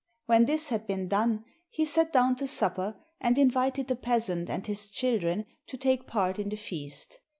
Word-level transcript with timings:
When 0.25 0.45
this 0.45 0.69
had 0.69 0.87
been 0.87 1.07
done 1.09 1.45
he 1.69 1.85
sat 1.85 2.11
down 2.11 2.35
to 2.37 2.47
supper 2.47 2.95
and 3.19 3.37
invited 3.37 3.87
the 3.87 3.95
peasant 3.95 4.49
and 4.49 4.65
his 4.65 4.89
children 4.89 5.45
to 5.67 5.77
take 5.77 6.07
part 6.07 6.39
in 6.39 6.49
the 6.49 6.57
feast. 6.57 7.19